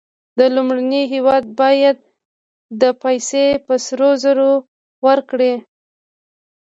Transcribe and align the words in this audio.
لومړنی 0.55 1.03
هېواد 1.13 1.43
باید 1.59 1.97
دا 2.79 2.89
پیسې 3.03 3.45
په 3.65 3.73
سرو 3.85 4.09
زرو 4.23 4.51
ورکړي 5.05 5.53